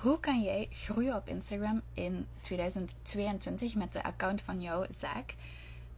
Hoe 0.00 0.20
kan 0.20 0.42
jij 0.42 0.68
groeien 0.70 1.16
op 1.16 1.28
Instagram 1.28 1.82
in 1.94 2.26
2022 2.40 3.74
met 3.74 3.92
de 3.92 4.02
account 4.02 4.42
van 4.42 4.60
jouw 4.60 4.84
zaak? 4.98 5.34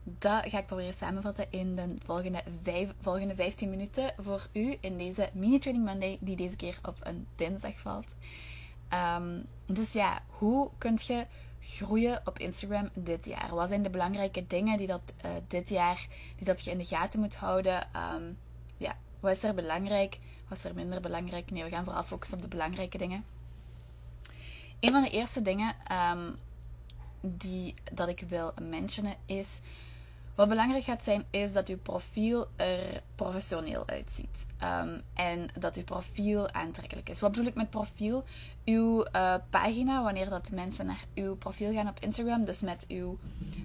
Dat 0.03 0.43
ga 0.45 0.57
ik 0.57 0.65
proberen 0.65 0.93
samenvatten 0.93 1.45
in 1.49 1.75
de 1.75 1.95
volgende, 2.05 2.43
vijf, 2.61 2.93
volgende 3.01 3.35
15 3.35 3.69
minuten 3.69 4.13
voor 4.19 4.47
u 4.53 4.77
in 4.79 4.97
deze 4.97 5.29
Mini 5.33 5.59
Training 5.59 5.87
Monday, 5.87 6.17
die 6.21 6.35
deze 6.35 6.55
keer 6.55 6.79
op 6.85 6.97
een 7.03 7.27
dinsdag 7.35 7.79
valt. 7.79 8.15
Ehm, 8.89 9.39
dus 9.65 9.93
ja, 9.93 10.21
hoe 10.27 10.69
kun 10.77 10.99
je 11.05 11.25
groeien 11.59 12.21
op 12.25 12.39
Instagram 12.39 12.89
dit 12.93 13.25
jaar? 13.25 13.55
Wat 13.55 13.67
zijn 13.67 13.83
de 13.83 13.89
belangrijke 13.89 14.47
dingen 14.47 14.77
die 14.77 14.87
dat 14.87 15.13
uh, 15.25 15.31
dit 15.47 15.69
jaar 15.69 16.07
die 16.35 16.45
dat 16.45 16.63
je 16.63 16.71
in 16.71 16.77
de 16.77 16.85
gaten 16.85 17.19
moet 17.19 17.35
houden? 17.35 17.87
Um, 18.15 18.37
ja, 18.77 18.97
wat 19.19 19.31
is 19.31 19.43
er 19.43 19.53
belangrijk? 19.53 20.19
Wat 20.47 20.57
is 20.57 20.63
er 20.63 20.75
minder 20.75 21.01
belangrijk? 21.01 21.51
Nee, 21.51 21.63
we 21.63 21.69
gaan 21.69 21.83
vooral 21.83 22.03
focussen 22.03 22.37
op 22.37 22.43
de 22.43 22.49
belangrijke 22.49 22.97
dingen. 22.97 23.23
Een 24.83 24.91
van 24.91 25.01
de 25.03 25.09
eerste 25.09 25.41
dingen 25.41 25.75
um, 26.11 26.35
die, 27.21 27.73
dat 27.91 28.07
ik 28.07 28.23
wil 28.27 28.53
mentionen 28.61 29.15
is. 29.25 29.59
Wat 30.35 30.49
belangrijk 30.49 30.83
gaat 30.83 31.03
zijn, 31.03 31.25
is 31.29 31.53
dat 31.53 31.67
uw 31.67 31.77
profiel 31.77 32.47
er 32.55 33.01
professioneel 33.15 33.83
uitziet. 33.87 34.45
Um, 34.63 35.01
en 35.13 35.49
dat 35.59 35.75
uw 35.75 35.83
profiel 35.83 36.51
aantrekkelijk 36.51 37.09
is. 37.09 37.19
Wat 37.19 37.31
bedoel 37.31 37.45
ik 37.45 37.55
met 37.55 37.69
profiel? 37.69 38.23
Uw 38.65 39.05
uh, 39.15 39.35
pagina, 39.49 40.03
wanneer 40.03 40.29
dat 40.29 40.51
mensen 40.51 40.85
naar 40.85 41.05
uw 41.15 41.35
profiel 41.35 41.73
gaan 41.73 41.87
op 41.87 41.99
Instagram, 41.99 42.45
dus 42.45 42.61
met 42.61 42.85
uw 42.87 43.17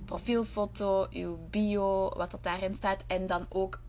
profielfoto, 0.05 1.07
uw 1.11 1.39
bio, 1.51 2.09
wat 2.17 2.31
dat 2.31 2.43
daarin 2.43 2.75
staat, 2.75 3.05
en 3.07 3.27
dan 3.27 3.47
ook 3.49 3.81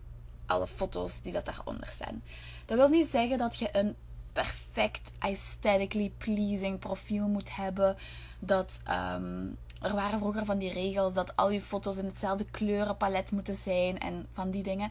alle 0.46 0.66
foto's 0.66 1.22
die 1.22 1.32
dat 1.32 1.44
daaronder 1.44 1.88
staan. 1.88 2.22
Dat 2.66 2.78
wil 2.78 2.88
niet 2.88 3.06
zeggen 3.06 3.38
dat 3.38 3.58
je 3.58 3.68
een 3.72 3.96
perfect 4.32 5.12
aesthetically 5.18 6.12
pleasing 6.18 6.78
profiel 6.78 7.28
moet 7.28 7.56
hebben. 7.56 7.96
Dat 8.38 8.80
um, 8.88 9.56
er 9.80 9.94
waren 9.94 10.18
vroeger 10.18 10.44
van 10.44 10.58
die 10.58 10.72
regels 10.72 11.14
dat 11.14 11.36
al 11.36 11.50
je 11.50 11.60
foto's 11.60 11.96
in 11.96 12.04
hetzelfde 12.04 12.44
kleurenpalet 12.50 13.30
moeten 13.30 13.54
zijn 13.54 13.98
en 13.98 14.26
van 14.30 14.50
die 14.50 14.62
dingen. 14.62 14.90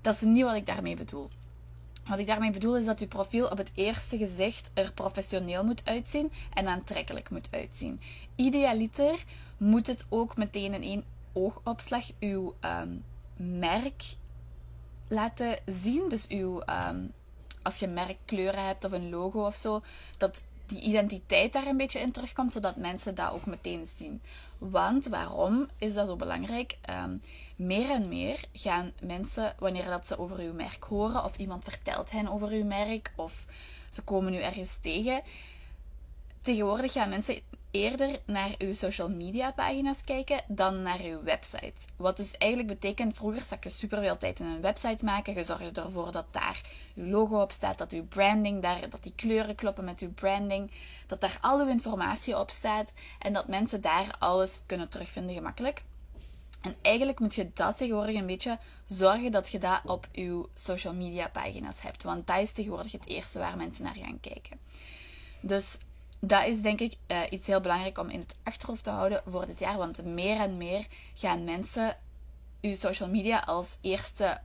Dat 0.00 0.14
is 0.14 0.20
niet 0.20 0.44
wat 0.44 0.54
ik 0.54 0.66
daarmee 0.66 0.96
bedoel. 0.96 1.30
Wat 2.06 2.18
ik 2.18 2.26
daarmee 2.26 2.50
bedoel 2.50 2.76
is 2.76 2.84
dat 2.84 3.00
je 3.00 3.06
profiel 3.06 3.46
op 3.46 3.58
het 3.58 3.70
eerste 3.74 4.18
gezicht 4.18 4.70
er 4.74 4.92
professioneel 4.92 5.64
moet 5.64 5.84
uitzien 5.84 6.32
en 6.54 6.66
aantrekkelijk 6.66 7.30
moet 7.30 7.48
uitzien. 7.50 8.00
Idealiter 8.36 9.24
moet 9.56 9.86
het 9.86 10.06
ook 10.08 10.36
meteen 10.36 10.74
in 10.74 10.82
één 10.82 11.04
oogopslag 11.32 12.04
uw 12.20 12.54
um, 12.60 13.04
merk 13.58 14.04
laten 15.08 15.58
zien. 15.66 16.08
Dus 16.08 16.28
uw 16.28 16.62
um, 16.88 17.12
als 17.62 17.78
je 17.78 17.86
merkkleuren 17.86 18.66
hebt 18.66 18.84
of 18.84 18.92
een 18.92 19.10
logo 19.10 19.46
of 19.46 19.54
zo, 19.54 19.82
dat 20.18 20.44
die 20.66 20.80
identiteit 20.80 21.52
daar 21.52 21.66
een 21.66 21.76
beetje 21.76 22.00
in 22.00 22.12
terugkomt, 22.12 22.52
zodat 22.52 22.76
mensen 22.76 23.14
dat 23.14 23.32
ook 23.32 23.46
meteen 23.46 23.86
zien. 23.96 24.22
Want 24.58 25.06
waarom 25.06 25.68
is 25.78 25.94
dat 25.94 26.06
zo 26.06 26.16
belangrijk? 26.16 26.78
Um, 26.90 27.22
meer 27.56 27.90
en 27.90 28.08
meer 28.08 28.44
gaan 28.52 28.92
mensen, 29.00 29.54
wanneer 29.58 29.84
dat 29.84 30.06
ze 30.06 30.18
over 30.18 30.38
uw 30.38 30.52
merk 30.52 30.84
horen, 30.84 31.24
of 31.24 31.36
iemand 31.36 31.64
vertelt 31.64 32.10
hen 32.10 32.28
over 32.28 32.48
uw 32.48 32.64
merk, 32.64 33.12
of 33.16 33.44
ze 33.90 34.02
komen 34.02 34.34
u 34.34 34.36
ergens 34.36 34.78
tegen, 34.80 35.22
tegenwoordig 36.42 36.92
gaan 36.92 37.08
mensen 37.08 37.40
eerder 37.72 38.20
naar 38.24 38.54
uw 38.58 38.74
social 38.74 39.08
media 39.08 39.50
pagina's 39.52 40.04
kijken 40.04 40.40
dan 40.48 40.82
naar 40.82 41.00
uw 41.00 41.22
website. 41.22 41.72
Wat 41.96 42.16
dus 42.16 42.36
eigenlijk 42.36 42.72
betekent, 42.72 43.16
vroeger 43.16 43.42
stak 43.42 43.64
je 43.64 43.70
superveel 43.70 44.18
tijd 44.18 44.40
in 44.40 44.46
een 44.46 44.60
website 44.60 45.04
maken. 45.04 45.34
Je 45.34 45.44
zorgde 45.44 45.80
ervoor 45.80 46.12
dat 46.12 46.26
daar 46.30 46.60
uw 46.94 47.10
logo 47.10 47.40
op 47.40 47.52
staat, 47.52 47.78
dat 47.78 47.92
uw 47.92 48.04
branding 48.04 48.62
daar, 48.62 48.90
dat 48.90 49.02
die 49.02 49.12
kleuren 49.16 49.54
kloppen 49.54 49.84
met 49.84 50.00
uw 50.00 50.12
branding, 50.12 50.70
dat 51.06 51.20
daar 51.20 51.38
al 51.40 51.60
uw 51.60 51.68
informatie 51.68 52.38
op 52.38 52.50
staat 52.50 52.92
en 53.18 53.32
dat 53.32 53.48
mensen 53.48 53.80
daar 53.80 54.16
alles 54.18 54.62
kunnen 54.66 54.88
terugvinden 54.88 55.34
gemakkelijk. 55.34 55.82
En 56.60 56.74
eigenlijk 56.82 57.18
moet 57.18 57.34
je 57.34 57.50
dat 57.54 57.76
tegenwoordig 57.76 58.16
een 58.16 58.26
beetje 58.26 58.58
zorgen 58.86 59.32
dat 59.32 59.50
je 59.50 59.58
dat 59.58 59.80
op 59.84 60.08
uw 60.12 60.48
social 60.54 60.94
media 60.94 61.28
pagina's 61.28 61.82
hebt. 61.82 62.02
Want 62.02 62.26
dat 62.26 62.40
is 62.40 62.52
tegenwoordig 62.52 62.92
het 62.92 63.06
eerste 63.06 63.38
waar 63.38 63.56
mensen 63.56 63.84
naar 63.84 63.94
gaan 63.94 64.20
kijken. 64.20 64.58
Dus 65.40 65.78
dat 66.24 66.46
is 66.46 66.60
denk 66.60 66.80
ik 66.80 66.96
uh, 67.08 67.20
iets 67.30 67.46
heel 67.46 67.60
belangrijk 67.60 67.98
om 67.98 68.08
in 68.08 68.20
het 68.20 68.36
achterhoofd 68.42 68.84
te 68.84 68.90
houden 68.90 69.22
voor 69.26 69.46
dit 69.46 69.58
jaar. 69.58 69.76
Want 69.76 70.04
meer 70.04 70.40
en 70.40 70.56
meer 70.56 70.86
gaan 71.14 71.44
mensen 71.44 71.96
uw 72.60 72.74
social 72.74 73.08
media 73.08 73.38
als 73.38 73.78
eerste 73.80 74.40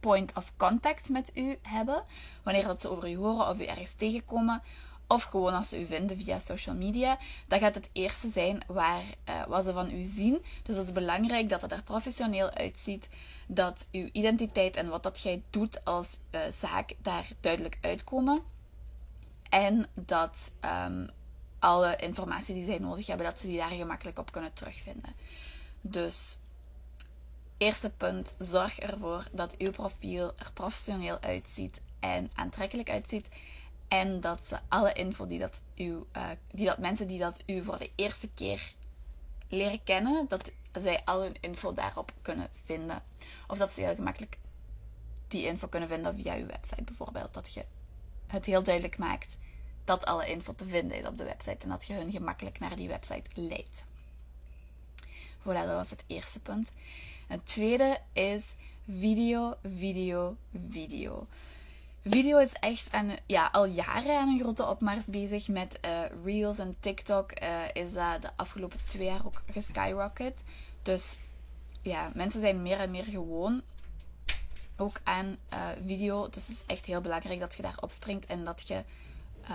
point 0.00 0.36
of 0.36 0.52
contact 0.56 1.08
met 1.08 1.30
u 1.34 1.58
hebben. 1.62 2.04
Wanneer 2.42 2.66
dat 2.66 2.80
ze 2.80 2.88
over 2.88 3.10
u 3.10 3.16
horen 3.16 3.48
of 3.48 3.60
u 3.60 3.64
ergens 3.64 3.92
tegenkomen. 3.92 4.62
Of 5.06 5.22
gewoon 5.22 5.54
als 5.54 5.68
ze 5.68 5.80
u 5.80 5.86
vinden 5.86 6.16
via 6.16 6.38
social 6.38 6.74
media. 6.74 7.18
Dat 7.46 7.60
gaat 7.60 7.74
het 7.74 7.90
eerste 7.92 8.28
zijn 8.28 8.62
waar, 8.66 9.02
uh, 9.28 9.46
wat 9.46 9.64
ze 9.64 9.72
van 9.72 9.90
u 9.90 10.02
zien. 10.02 10.44
Dus 10.62 10.76
het 10.76 10.86
is 10.86 10.92
belangrijk 10.92 11.48
dat 11.48 11.62
het 11.62 11.72
er 11.72 11.82
professioneel 11.82 12.50
uitziet. 12.50 13.08
Dat 13.46 13.88
uw 13.90 14.08
identiteit 14.12 14.76
en 14.76 14.88
wat 14.88 15.02
dat 15.02 15.20
jij 15.20 15.42
doet 15.50 15.84
als 15.84 16.18
uh, 16.30 16.40
zaak 16.50 16.94
daar 17.02 17.28
duidelijk 17.40 17.78
uitkomen. 17.80 18.42
En 19.52 19.86
dat 19.94 20.50
um, 20.84 21.10
alle 21.58 21.96
informatie 21.96 22.54
die 22.54 22.64
zij 22.64 22.78
nodig 22.78 23.06
hebben, 23.06 23.26
dat 23.26 23.40
ze 23.40 23.46
die 23.46 23.56
daar 23.56 23.70
gemakkelijk 23.70 24.18
op 24.18 24.32
kunnen 24.32 24.52
terugvinden. 24.52 25.12
Dus, 25.80 26.38
eerste 27.56 27.90
punt, 27.90 28.34
zorg 28.38 28.78
ervoor 28.78 29.26
dat 29.32 29.56
uw 29.56 29.70
profiel 29.70 30.32
er 30.38 30.50
professioneel 30.54 31.18
uitziet 31.20 31.80
en 32.00 32.30
aantrekkelijk 32.34 32.90
uitziet. 32.90 33.28
En 33.88 34.20
dat 34.20 34.40
ze 34.46 34.58
alle 34.68 34.92
info 34.92 35.26
die 35.26 35.38
dat, 35.38 35.60
u, 35.74 36.04
uh, 36.16 36.30
die 36.50 36.66
dat 36.66 36.78
mensen 36.78 37.08
die 37.08 37.18
dat 37.18 37.42
u 37.46 37.64
voor 37.64 37.78
de 37.78 37.90
eerste 37.94 38.28
keer 38.28 38.72
leren 39.48 39.84
kennen, 39.84 40.26
dat 40.28 40.50
zij 40.80 41.02
al 41.04 41.20
hun 41.20 41.36
info 41.40 41.74
daarop 41.74 42.12
kunnen 42.22 42.48
vinden. 42.64 43.02
Of 43.46 43.58
dat 43.58 43.72
ze 43.72 43.80
heel 43.80 43.94
gemakkelijk 43.94 44.38
die 45.28 45.46
info 45.46 45.68
kunnen 45.68 45.88
vinden 45.88 46.14
via 46.14 46.36
uw 46.36 46.46
website 46.46 46.82
bijvoorbeeld. 46.82 47.34
Dat 47.34 47.54
je 47.54 47.64
het 48.32 48.46
heel 48.46 48.62
duidelijk 48.62 48.98
maakt 48.98 49.38
dat 49.84 50.04
alle 50.04 50.26
info 50.26 50.54
te 50.54 50.66
vinden 50.66 50.98
is 50.98 51.06
op 51.06 51.18
de 51.18 51.24
website 51.24 51.56
en 51.62 51.68
dat 51.68 51.86
je 51.86 51.92
hun 51.92 52.10
gemakkelijk 52.10 52.58
naar 52.58 52.76
die 52.76 52.88
website 52.88 53.30
leidt. 53.34 53.84
Voilà, 55.40 55.66
dat 55.66 55.66
was 55.66 55.90
het 55.90 56.04
eerste 56.06 56.40
punt. 56.40 56.68
Het 57.26 57.46
tweede 57.46 57.98
is 58.12 58.54
video, 59.00 59.56
video, 59.62 60.36
video. 60.70 61.26
Video 62.04 62.38
is 62.38 62.52
echt 62.52 62.90
ja, 63.26 63.48
al 63.52 63.64
jaren 63.64 64.18
aan 64.18 64.28
een 64.28 64.38
grote 64.38 64.66
opmars 64.66 65.06
bezig. 65.06 65.48
Met 65.48 65.78
uh, 65.84 66.00
Reels 66.24 66.58
en 66.58 66.76
TikTok 66.80 67.42
uh, 67.42 67.48
is 67.72 67.92
dat 67.92 68.22
de 68.22 68.30
afgelopen 68.36 68.78
twee 68.86 69.06
jaar 69.06 69.26
ook 69.26 69.42
geskyrocket. 69.50 70.34
Dus 70.82 71.16
ja, 71.82 72.10
mensen 72.14 72.40
zijn 72.40 72.62
meer 72.62 72.78
en 72.78 72.90
meer 72.90 73.04
gewoon 73.04 73.62
ook 74.82 75.00
aan 75.02 75.36
uh, 75.52 75.68
video. 75.86 76.30
Dus 76.30 76.46
het 76.46 76.56
is 76.56 76.62
echt 76.66 76.86
heel 76.86 77.00
belangrijk 77.00 77.40
dat 77.40 77.54
je 77.54 77.62
daar 77.62 77.78
opspringt 77.80 78.26
en 78.26 78.44
dat 78.44 78.68
je 78.68 78.82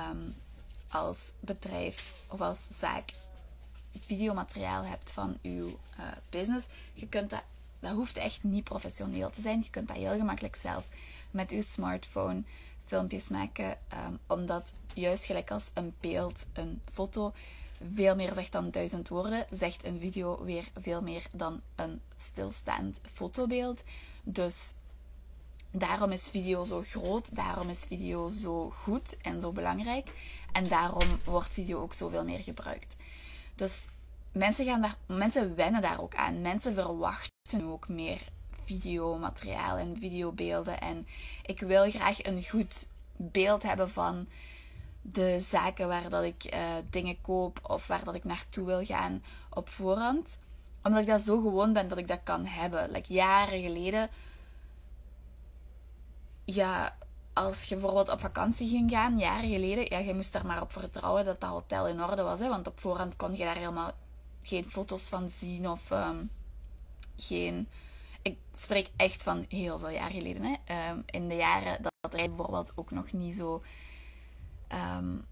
um, 0.09 0.35
als 0.89 1.19
bedrijf 1.39 2.23
of 2.27 2.41
als 2.41 2.59
zaak 2.79 3.11
videomateriaal 3.99 4.83
hebt 4.83 5.11
van 5.11 5.37
uw 5.41 5.67
uh, 5.67 6.05
business. 6.29 6.67
Je 6.93 7.07
kunt 7.07 7.29
dat, 7.29 7.43
dat 7.79 7.91
hoeft 7.91 8.17
echt 8.17 8.43
niet 8.43 8.63
professioneel 8.63 9.29
te 9.29 9.41
zijn. 9.41 9.61
Je 9.63 9.69
kunt 9.69 9.87
dat 9.87 9.97
heel 9.97 10.17
gemakkelijk 10.17 10.55
zelf 10.55 10.87
met 11.31 11.51
uw 11.51 11.61
smartphone 11.61 12.43
filmpjes 12.85 13.27
maken. 13.27 13.77
Um, 14.07 14.19
omdat 14.27 14.71
juist 14.93 15.25
gelijk 15.25 15.51
als 15.51 15.69
een 15.73 15.93
beeld, 15.99 16.45
een 16.53 16.81
foto 16.93 17.33
veel 17.93 18.15
meer 18.15 18.33
zegt 18.33 18.51
dan 18.51 18.71
duizend 18.71 19.07
woorden, 19.07 19.45
zegt 19.51 19.83
een 19.83 19.99
video 19.99 20.43
weer 20.43 20.65
veel 20.79 21.01
meer 21.01 21.23
dan 21.31 21.61
een 21.75 22.01
stilstaand 22.15 22.99
fotobeeld. 23.13 23.83
Dus 24.23 24.73
Daarom 25.71 26.11
is 26.11 26.29
video 26.29 26.63
zo 26.63 26.83
groot, 26.85 27.35
daarom 27.35 27.69
is 27.69 27.83
video 27.83 28.29
zo 28.29 28.69
goed 28.69 29.17
en 29.21 29.41
zo 29.41 29.51
belangrijk. 29.51 30.09
En 30.51 30.67
daarom 30.67 31.17
wordt 31.25 31.53
video 31.53 31.81
ook 31.81 31.93
zoveel 31.93 32.23
meer 32.23 32.39
gebruikt. 32.39 32.97
Dus 33.55 33.85
mensen, 34.31 34.65
gaan 34.65 34.81
daar, 34.81 34.95
mensen 35.05 35.55
wennen 35.55 35.81
daar 35.81 36.01
ook 36.01 36.15
aan. 36.15 36.41
Mensen 36.41 36.73
verwachten 36.73 37.63
ook 37.63 37.87
meer 37.87 38.21
videomateriaal 38.63 39.77
en 39.77 39.97
videobeelden. 39.99 40.81
En 40.81 41.07
ik 41.45 41.59
wil 41.59 41.89
graag 41.89 42.23
een 42.23 42.43
goed 42.43 42.87
beeld 43.15 43.63
hebben 43.63 43.89
van 43.89 44.27
de 45.01 45.39
zaken 45.39 45.87
waar 45.87 46.09
dat 46.09 46.23
ik 46.23 46.53
uh, 46.53 46.59
dingen 46.89 47.21
koop 47.21 47.59
of 47.63 47.87
waar 47.87 48.03
dat 48.03 48.15
ik 48.15 48.23
naartoe 48.23 48.65
wil 48.65 48.85
gaan 48.85 49.23
op 49.49 49.69
voorhand. 49.69 50.39
Omdat 50.83 51.01
ik 51.01 51.07
dat 51.07 51.21
zo 51.21 51.41
gewoon 51.41 51.73
ben 51.73 51.87
dat 51.87 51.97
ik 51.97 52.07
dat 52.07 52.19
kan 52.23 52.45
hebben. 52.45 52.91
Like, 52.91 53.13
jaren 53.13 53.61
geleden 53.61 54.09
ja, 56.55 56.97
als 57.33 57.63
je 57.63 57.75
bijvoorbeeld 57.75 58.09
op 58.09 58.19
vakantie 58.19 58.67
ging 58.69 58.91
gaan, 58.91 59.17
jaren 59.17 59.49
geleden, 59.49 59.85
ja, 59.89 59.97
je 59.97 60.13
moest 60.13 60.35
er 60.35 60.45
maar 60.45 60.61
op 60.61 60.71
vertrouwen 60.71 61.25
dat 61.25 61.41
dat 61.41 61.49
hotel 61.49 61.87
in 61.87 62.03
orde 62.03 62.21
was. 62.21 62.39
Hè, 62.39 62.49
want 62.49 62.67
op 62.67 62.79
voorhand 62.79 63.15
kon 63.15 63.31
je 63.31 63.43
daar 63.43 63.57
helemaal 63.57 63.91
geen 64.41 64.65
foto's 64.65 65.03
van 65.03 65.29
zien 65.29 65.69
of 65.69 65.91
um, 65.91 66.29
geen... 67.17 67.67
Ik 68.21 68.37
spreek 68.55 68.89
echt 68.95 69.23
van 69.23 69.45
heel 69.49 69.79
veel 69.79 69.89
jaar 69.89 70.09
geleden. 70.09 70.43
Hè. 70.43 70.89
Um, 70.91 71.03
in 71.05 71.27
de 71.27 71.35
jaren 71.35 71.81
dat, 71.81 72.13
er 72.13 72.27
bijvoorbeeld 72.27 72.71
ook 72.75 72.91
nog 72.91 73.11
niet 73.11 73.35
zo 73.35 73.63
um, 74.97 75.25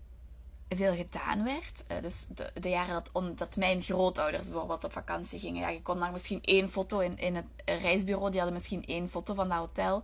veel 0.70 0.96
gedaan 0.96 1.44
werd. 1.44 1.84
Uh, 1.92 2.02
dus 2.02 2.26
de, 2.30 2.52
de, 2.54 2.70
jaren 2.70 3.04
dat, 3.14 3.38
dat 3.38 3.56
mijn 3.56 3.82
grootouders 3.82 4.50
bijvoorbeeld 4.50 4.84
op 4.84 4.94
vakantie 4.94 5.40
gingen. 5.40 5.62
Ja, 5.62 5.70
je 5.70 5.82
kon 5.82 6.00
daar 6.00 6.12
misschien 6.12 6.44
één 6.44 6.70
foto 6.70 7.00
in, 7.00 7.18
in 7.18 7.36
het 7.36 7.46
reisbureau. 7.66 8.30
Die 8.30 8.40
hadden 8.40 8.58
misschien 8.58 8.86
één 8.86 9.10
foto 9.10 9.34
van 9.34 9.50
dat 9.50 9.58
hotel. 9.58 10.04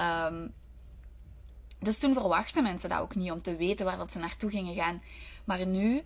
Um, 0.00 0.54
dus 1.80 1.98
toen 1.98 2.14
verwachten 2.14 2.62
mensen 2.62 2.88
dat 2.88 3.00
ook 3.00 3.14
niet 3.14 3.30
om 3.30 3.42
te 3.42 3.56
weten 3.56 3.86
waar 3.86 3.96
dat 3.96 4.12
ze 4.12 4.18
naartoe 4.18 4.50
gingen 4.50 4.74
gaan. 4.74 5.02
Maar 5.44 5.66
nu 5.66 6.02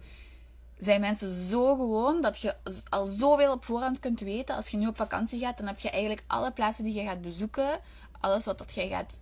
zijn 0.79 1.01
mensen 1.01 1.35
zo 1.49 1.77
gewoon 1.77 2.21
dat 2.21 2.41
je 2.41 2.55
al 2.89 3.07
zoveel 3.07 3.53
op 3.53 3.65
voorhand 3.65 3.99
kunt 3.99 4.21
weten. 4.21 4.57
Als 4.57 4.69
je 4.69 4.77
nu 4.77 4.87
op 4.87 4.97
vakantie 4.97 5.41
gaat, 5.41 5.59
dan 5.59 5.67
heb 5.67 5.79
je 5.79 5.91
eigenlijk 5.91 6.25
alle 6.27 6.53
plaatsen 6.53 6.85
die 6.85 6.95
je 6.95 7.05
gaat 7.05 7.21
bezoeken. 7.21 7.81
Alles 8.21 8.45
wat 8.45 8.59
dat 8.59 8.75
jij 8.75 8.89
gaat 8.89 9.21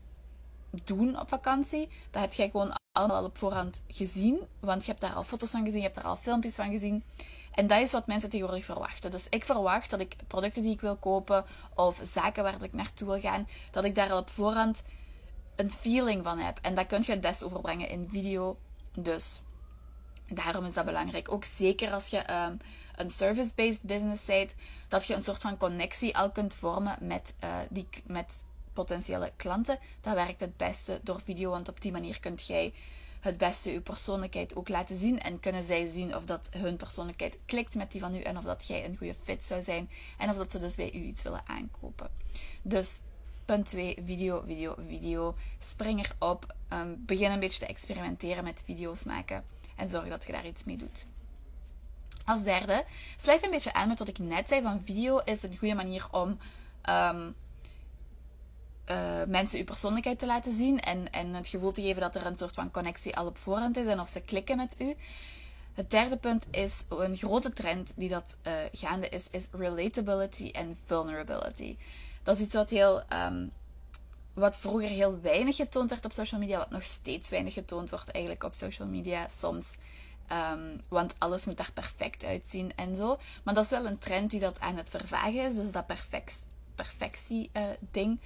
doen 0.85 1.21
op 1.21 1.29
vakantie, 1.29 1.89
dat 2.11 2.23
heb 2.23 2.33
jij 2.33 2.51
gewoon 2.51 2.73
allemaal 2.93 3.25
op 3.25 3.39
voorhand 3.39 3.83
gezien. 3.89 4.41
Want 4.61 4.85
je 4.85 4.91
hebt 4.91 5.03
daar 5.03 5.15
al 5.15 5.25
foto's 5.25 5.51
van 5.51 5.65
gezien, 5.65 5.79
je 5.79 5.85
hebt 5.85 5.95
daar 5.95 6.05
al 6.05 6.17
filmpjes 6.17 6.55
van 6.55 6.71
gezien. 6.71 7.05
En 7.51 7.67
dat 7.67 7.81
is 7.81 7.93
wat 7.93 8.07
mensen 8.07 8.31
tegenwoordig 8.31 8.65
verwachten. 8.65 9.11
Dus 9.11 9.27
ik 9.29 9.45
verwacht 9.45 9.91
dat 9.91 10.01
ik 10.01 10.17
producten 10.27 10.63
die 10.63 10.73
ik 10.73 10.81
wil 10.81 10.97
kopen 10.97 11.45
of 11.75 12.01
zaken 12.13 12.43
waar 12.43 12.63
ik 12.63 12.73
naartoe 12.73 13.09
wil 13.09 13.21
gaan, 13.21 13.49
dat 13.71 13.85
ik 13.85 13.95
daar 13.95 14.11
al 14.11 14.19
op 14.19 14.31
voorhand 14.31 14.83
een 15.57 15.71
feeling 15.71 16.25
van 16.25 16.39
heb. 16.39 16.59
En 16.63 16.75
dat 16.75 16.87
kun 16.87 17.03
je 17.03 17.13
het 17.13 17.21
best 17.21 17.45
overbrengen 17.45 17.89
in 17.89 18.09
video. 18.11 18.57
Dus 18.95 19.43
daarom 20.29 20.65
is 20.65 20.75
dat 20.75 20.85
belangrijk. 20.85 21.33
Ook 21.33 21.45
zeker 21.45 21.93
als 21.93 22.09
je 22.09 22.33
um, 22.33 22.59
een 22.97 23.11
service-based 23.11 23.83
business 23.83 24.25
bent, 24.25 24.55
dat 24.89 25.07
je 25.07 25.15
een 25.15 25.23
soort 25.23 25.41
van 25.41 25.57
connectie 25.57 26.17
al 26.17 26.31
kunt 26.31 26.55
vormen 26.55 26.97
met, 27.01 27.35
uh, 27.45 27.57
die, 27.69 27.89
met 28.07 28.45
potentiële 28.73 29.33
klanten. 29.37 29.79
Dat 30.01 30.15
werkt 30.15 30.41
het 30.41 30.57
beste 30.57 31.01
door 31.03 31.21
video, 31.25 31.51
want 31.51 31.69
op 31.69 31.81
die 31.81 31.93
manier 31.93 32.21
kunt 32.21 32.47
jij 32.47 32.73
het 33.21 33.39
beste 33.39 33.73
je 33.73 33.81
persoonlijkheid 33.81 34.57
ook 34.57 34.69
laten 34.69 34.97
zien. 34.97 35.21
En 35.21 35.41
kunnen 35.41 35.65
zij 35.65 35.87
zien 35.87 36.17
of 36.17 36.25
dat 36.25 36.49
hun 36.51 36.77
persoonlijkheid 36.77 37.39
klikt 37.47 37.75
met 37.75 37.93
die 37.93 38.01
van 38.01 38.15
u 38.15 38.21
en 38.21 38.39
of 38.39 38.45
dat 38.45 38.67
jij 38.67 38.85
een 38.85 38.97
goede 38.97 39.15
fit 39.23 39.45
zou 39.45 39.63
zijn. 39.63 39.91
En 40.19 40.31
of 40.31 40.37
dat 40.37 40.51
ze 40.51 40.59
dus 40.59 40.75
bij 40.75 40.93
u 40.95 40.99
iets 40.99 41.23
willen 41.23 41.43
aankopen. 41.47 42.11
Dus 42.63 43.01
punt 43.45 43.67
2, 43.67 43.97
video, 44.05 44.43
video, 44.47 44.75
video. 44.89 45.35
Spring 45.59 46.07
erop. 46.07 46.55
Um, 46.73 47.03
begin 47.07 47.31
een 47.31 47.41
beetje 47.41 47.59
te 47.59 47.67
experimenteren 47.67 48.45
met 48.45 48.63
video's 48.65 49.05
maken. 49.05 49.45
En 49.77 49.89
zorg 49.89 50.09
dat 50.09 50.25
je 50.27 50.33
daar 50.33 50.47
iets 50.47 50.65
mee 50.65 50.77
doet. 50.77 51.07
Als 52.25 52.43
derde, 52.43 52.85
sluit 53.17 53.45
een 53.45 53.51
beetje 53.51 53.73
aan 53.73 53.89
met 53.89 53.99
wat 53.99 54.09
ik 54.09 54.19
net 54.19 54.49
zei 54.49 54.63
van 54.63 54.83
video 54.85 55.19
is 55.19 55.43
een 55.43 55.57
goede 55.57 55.75
manier 55.75 56.07
om 56.11 56.39
um, 56.89 57.35
uh, 58.91 58.97
mensen 59.29 59.59
uw 59.59 59.65
persoonlijkheid 59.65 60.19
te 60.19 60.27
laten 60.27 60.53
zien 60.53 60.81
en, 60.81 61.13
en 61.13 61.35
het 61.35 61.49
gevoel 61.49 61.73
te 61.73 61.83
geven 61.83 62.01
dat 62.01 62.17
er 62.17 62.27
een 62.27 62.39
soort 62.39 62.55
van 62.55 62.71
connectie 62.71 63.17
al 63.17 63.27
op 63.27 63.39
voorhand 63.39 63.77
is 63.77 63.87
en 63.87 64.01
of 64.01 64.09
ze 64.09 64.21
klikken 64.21 64.57
met 64.57 64.77
u. 64.79 64.95
Het 65.75 65.91
derde 65.91 66.17
punt 66.17 66.47
is 66.51 66.85
een 66.89 67.17
grote 67.17 67.53
trend 67.53 67.93
die 67.97 68.09
dat 68.09 68.37
uh, 68.47 68.53
gaande 68.73 69.09
is, 69.09 69.29
is 69.31 69.47
relatability 69.53 70.51
en 70.51 70.79
vulnerability. 70.85 71.77
Dat 72.23 72.37
is 72.37 72.43
iets 72.43 72.55
wat 72.55 72.71
heel 72.71 73.03
um, 73.13 73.53
wat 74.35 74.59
vroeger 74.59 74.89
heel 74.89 75.21
weinig 75.21 75.57
getoond 75.57 75.91
werd 75.91 76.05
op 76.05 76.13
social 76.13 76.41
media, 76.41 76.59
wat 76.59 76.71
nog 76.71 76.85
steeds 76.85 77.29
weinig 77.29 77.55
getoond 77.55 77.91
wordt 77.91 78.11
eigenlijk 78.11 78.45
op 78.45 78.55
social 78.55 78.89
media 78.89 79.29
soms. 79.39 79.77
Um, 80.53 80.81
want 80.89 81.15
alles 81.19 81.45
moet 81.45 81.57
daar 81.57 81.73
perfect 81.75 82.25
uitzien 82.25 82.73
en 82.77 82.97
zo. 82.97 83.19
Maar 83.43 83.55
dat 83.55 83.65
is 83.65 83.71
wel 83.71 83.87
een 83.87 83.99
trend 83.99 84.31
die 84.31 84.41
dat 84.41 84.61
aan 84.61 84.77
het 84.77 84.91
vervagen 84.91 85.45
is. 85.47 85.57
Dus 85.57 85.73
dat 85.73 85.87
perfect, 85.87 86.39
perfectie 86.75 87.51
uh, 87.57 87.63
ding. 87.91 88.19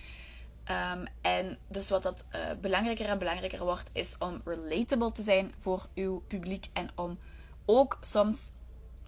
Um, 0.70 1.06
en 1.20 1.58
dus 1.68 1.88
wat 1.88 2.02
dat 2.02 2.24
uh, 2.34 2.40
belangrijker 2.60 3.06
en 3.06 3.18
belangrijker 3.18 3.64
wordt, 3.64 3.90
is 3.92 4.18
om 4.18 4.40
relatable 4.44 5.12
te 5.12 5.22
zijn 5.22 5.52
voor 5.58 5.86
uw 5.94 6.22
publiek. 6.26 6.68
En 6.72 6.90
om 6.94 7.18
ook 7.64 7.98
soms 8.00 8.50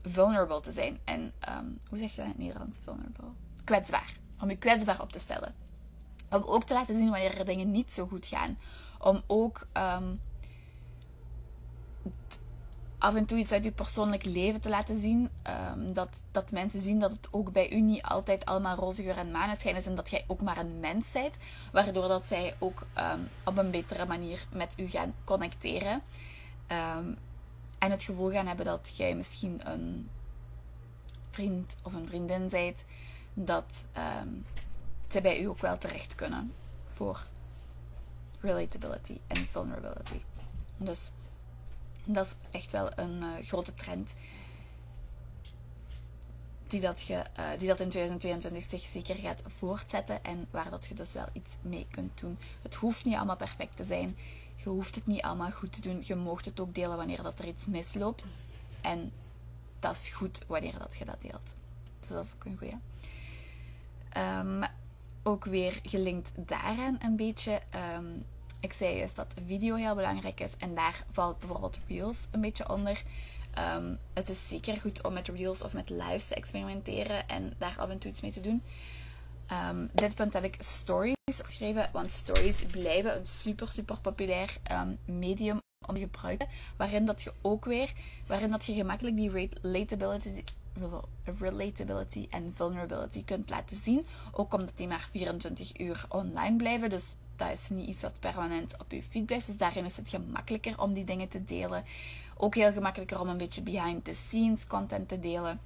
vulnerable 0.02 0.60
te 0.60 0.72
zijn. 0.72 0.98
En 1.04 1.32
um, 1.48 1.80
hoe 1.88 1.98
zeg 1.98 2.10
je 2.10 2.16
dat 2.16 2.24
in 2.24 2.30
het 2.30 2.38
Nederlands? 2.38 2.78
Vulnerable. 2.84 3.28
Kwetsbaar. 3.64 4.16
Om 4.40 4.50
je 4.50 4.56
kwetsbaar 4.56 5.00
op 5.00 5.12
te 5.12 5.18
stellen. 5.18 5.54
Om 6.30 6.42
ook 6.42 6.64
te 6.64 6.74
laten 6.74 6.94
zien 6.94 7.10
wanneer 7.10 7.38
er 7.38 7.44
dingen 7.44 7.70
niet 7.70 7.92
zo 7.92 8.06
goed 8.06 8.26
gaan. 8.26 8.58
Om 8.98 9.22
ook 9.26 9.66
um, 9.72 10.20
af 12.98 13.14
en 13.14 13.26
toe 13.26 13.38
iets 13.38 13.52
uit 13.52 13.64
je 13.64 13.70
persoonlijk 13.70 14.24
leven 14.24 14.60
te 14.60 14.68
laten 14.68 15.00
zien. 15.00 15.30
Um, 15.74 15.92
dat, 15.92 16.08
dat 16.30 16.50
mensen 16.50 16.80
zien 16.80 16.98
dat 16.98 17.12
het 17.12 17.28
ook 17.30 17.52
bij 17.52 17.72
u 17.72 17.80
niet 17.80 18.02
altijd 18.02 18.44
allemaal 18.44 18.76
roze 18.76 19.12
en 19.12 19.30
maneschijn 19.30 19.76
is. 19.76 19.86
En 19.86 19.94
dat 19.94 20.10
jij 20.10 20.24
ook 20.26 20.42
maar 20.42 20.58
een 20.58 20.80
mens 20.80 21.12
bent. 21.12 21.36
Waardoor 21.72 22.08
dat 22.08 22.26
zij 22.26 22.54
ook 22.58 22.86
um, 22.98 23.28
op 23.44 23.58
een 23.58 23.70
betere 23.70 24.06
manier 24.06 24.46
met 24.52 24.74
u 24.76 24.88
gaan 24.88 25.14
connecteren. 25.24 26.02
en 27.78 27.90
het 27.90 28.02
gevoel 28.02 28.30
gaan 28.30 28.46
hebben 28.46 28.64
dat 28.66 28.92
jij 28.96 29.14
misschien 29.14 29.60
een 29.70 30.08
vriend 31.30 31.76
of 31.82 31.94
een 31.94 32.06
vriendin 32.06 32.48
bent. 32.48 32.84
Dat 33.34 33.84
zij 35.08 35.22
bij 35.22 35.40
u 35.40 35.44
ook 35.44 35.58
wel 35.58 35.78
terecht 35.78 36.14
kunnen 36.14 36.52
voor 36.92 37.24
relatability 38.40 39.18
en 39.26 39.36
vulnerability. 39.36 40.20
Dus 40.76 41.10
dat 42.06 42.26
is 42.26 42.34
echt 42.50 42.70
wel 42.70 42.88
een 42.96 43.22
uh, 43.22 43.46
grote 43.46 43.74
trend 43.74 44.14
die 46.66 46.80
dat, 46.80 47.02
je, 47.02 47.14
uh, 47.38 47.48
die 47.58 47.68
dat 47.68 47.80
in 47.80 47.88
2022 47.88 48.70
zich 48.70 48.90
zeker 48.90 49.14
gaat 49.14 49.42
voortzetten 49.46 50.24
en 50.24 50.46
waar 50.50 50.70
dat 50.70 50.86
je 50.86 50.94
dus 50.94 51.12
wel 51.12 51.26
iets 51.32 51.56
mee 51.60 51.86
kunt 51.90 52.20
doen. 52.20 52.38
Het 52.62 52.74
hoeft 52.74 53.04
niet 53.04 53.16
allemaal 53.16 53.36
perfect 53.36 53.76
te 53.76 53.84
zijn. 53.84 54.16
Je 54.56 54.68
hoeft 54.68 54.94
het 54.94 55.06
niet 55.06 55.22
allemaal 55.22 55.50
goed 55.50 55.72
te 55.72 55.80
doen. 55.80 56.02
Je 56.04 56.14
moogt 56.14 56.44
het 56.44 56.60
ook 56.60 56.74
delen 56.74 56.96
wanneer 56.96 57.22
dat 57.22 57.38
er 57.38 57.48
iets 57.48 57.66
misloopt. 57.66 58.24
En 58.80 59.10
dat 59.80 59.94
is 59.94 60.08
goed 60.08 60.44
wanneer 60.46 60.78
dat 60.78 60.96
je 60.98 61.04
dat 61.04 61.20
deelt. 61.20 61.54
Dus 62.00 62.08
dat 62.08 62.24
is 62.24 62.32
ook 62.34 62.44
een 62.44 62.58
goeie. 62.58 62.78
Um, 64.16 64.64
ook 65.22 65.44
weer 65.44 65.80
gelinkt 65.82 66.32
daaraan 66.34 66.98
een 67.02 67.16
beetje. 67.16 67.60
Um, 67.96 68.24
ik 68.60 68.72
zei 68.72 68.96
juist 68.96 69.16
dat 69.16 69.34
video 69.46 69.74
heel 69.74 69.94
belangrijk 69.94 70.40
is 70.40 70.52
en 70.58 70.74
daar 70.74 71.04
valt 71.10 71.38
bijvoorbeeld 71.38 71.78
Reels 71.88 72.18
een 72.30 72.40
beetje 72.40 72.68
onder. 72.68 73.02
Um, 73.76 73.98
het 74.12 74.28
is 74.28 74.48
zeker 74.48 74.80
goed 74.80 75.04
om 75.06 75.12
met 75.12 75.28
Reels 75.28 75.62
of 75.62 75.72
met 75.72 75.90
lives 75.90 76.26
te 76.26 76.34
experimenteren 76.34 77.28
en 77.28 77.54
daar 77.58 77.74
af 77.78 77.88
en 77.88 77.98
toe 77.98 78.10
iets 78.10 78.20
mee 78.20 78.30
te 78.30 78.40
doen. 78.40 78.62
Um, 79.68 79.90
dit 79.94 80.14
punt 80.14 80.32
heb 80.32 80.44
ik 80.44 80.56
stories 80.58 81.16
geschreven, 81.42 81.88
want 81.92 82.10
stories 82.10 82.62
blijven 82.62 83.16
een 83.16 83.26
super, 83.26 83.72
super 83.72 83.98
populair 84.00 84.56
um, 84.72 84.98
medium 85.04 85.58
om 85.86 85.94
te 85.94 86.00
gebruiken. 86.00 86.48
Waarin 86.76 87.06
dat 87.06 87.22
je 87.22 87.32
ook 87.42 87.64
weer, 87.64 87.92
waarin 88.26 88.50
dat 88.50 88.64
je 88.64 88.72
gemakkelijk 88.72 89.16
die 89.16 89.30
relatability, 89.30 90.42
relatability 91.38 92.26
en 92.30 92.52
vulnerability 92.54 93.24
kunt 93.24 93.50
laten 93.50 93.76
zien. 93.76 94.06
Ook 94.32 94.54
omdat 94.54 94.76
die 94.76 94.88
maar 94.88 95.08
24 95.10 95.80
uur 95.80 96.04
online 96.08 96.56
blijven. 96.56 96.90
Dus 96.90 97.16
dat 97.36 97.52
is 97.52 97.68
niet 97.68 97.88
iets 97.88 98.02
wat 98.02 98.20
permanent 98.20 98.76
op 98.78 98.92
je 98.92 99.02
feed 99.02 99.26
blijft. 99.26 99.46
Dus 99.46 99.56
daarin 99.56 99.84
is 99.84 99.96
het 99.96 100.08
gemakkelijker 100.08 100.80
om 100.80 100.92
die 100.92 101.04
dingen 101.04 101.28
te 101.28 101.44
delen. 101.44 101.84
Ook 102.36 102.54
heel 102.54 102.72
gemakkelijker 102.72 103.20
om 103.20 103.28
een 103.28 103.36
beetje 103.36 103.62
behind 103.62 104.04
the 104.04 104.14
scenes 104.14 104.66
content 104.66 105.08
te 105.08 105.20
delen. 105.20 105.60